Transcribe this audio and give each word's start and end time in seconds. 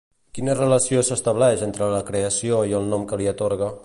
Quina 0.35 0.53
relació 0.59 1.03
s'estableix 1.09 1.61
entre 1.67 1.91
la 1.97 2.01
creació 2.09 2.63
i 2.73 2.77
el 2.79 2.89
nom 2.95 3.05
que 3.13 3.21
li 3.23 3.33
atorga? 3.35 3.71